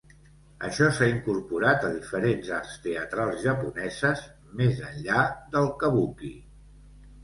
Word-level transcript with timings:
Això 0.69 0.87
s'ha 0.99 1.09
incorporat 1.11 1.85
a 1.91 1.91
diferents 1.99 2.51
arts 2.61 2.73
teatrals 2.87 3.45
japoneses 3.47 4.27
més 4.59 4.85
enllà 4.93 5.31
del 5.57 5.75
kabuki. 5.87 6.39